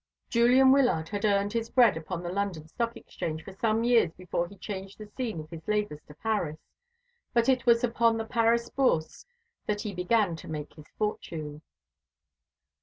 [0.31, 4.47] Julian Wyllard had earned his bread upon the London Stock Exchange for some years before
[4.47, 6.57] he changed the scene of his labours to Paris;
[7.35, 9.27] but it was upon the Paris Bourse
[9.67, 11.61] that he began to make his fortune.